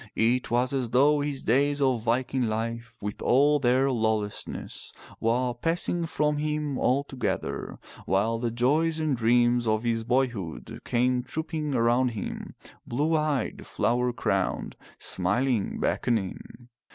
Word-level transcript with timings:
It 0.15 0.49
was 0.49 0.73
as 0.73 0.89
though 0.89 1.19
his 1.19 1.43
days 1.43 1.79
of 1.79 2.01
Viking 2.01 2.47
life 2.47 2.97
with 3.01 3.21
all 3.21 3.59
their 3.59 3.91
lawlessness 3.91 4.91
were 5.19 5.53
passing 5.53 6.07
from 6.07 6.37
him 6.37 6.79
altogether, 6.79 7.77
while 8.07 8.39
the 8.39 8.49
joys 8.49 8.99
and 8.99 9.15
dreams 9.15 9.67
of 9.67 9.83
his 9.83 10.03
boyhood 10.03 10.81
came 10.85 11.21
trooping 11.21 11.75
around 11.75 12.07
him, 12.17 12.55
blue 12.87 13.15
eyed, 13.15 13.63
flower 13.67 14.11
crowned, 14.11 14.75
smiling, 14.97 15.79
beckoning. 15.79 16.67